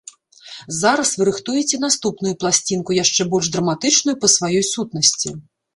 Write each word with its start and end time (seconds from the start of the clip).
Зараз 0.81 1.09
вы 1.17 1.27
рыхтуеце 1.29 1.81
наступную 1.85 2.33
пласцінку, 2.45 2.91
яшчэ 3.03 3.31
больш 3.35 3.47
драматычную 3.59 4.21
па 4.27 4.35
сваёй 4.39 4.65
сутнасці. 4.73 5.29